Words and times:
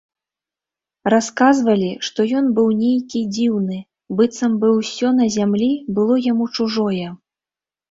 Расказвалі, 1.13 1.89
што 2.07 2.25
ён 2.39 2.45
быў 2.61 2.69
нейкі 2.79 3.21
дзіўны, 3.37 3.79
быццам 4.23 4.57
бы 4.65 4.73
ўсё 4.79 5.15
на 5.21 5.31
зямлі 5.37 5.71
было 6.01 6.19
яму 6.33 6.51
чужое. 6.55 7.07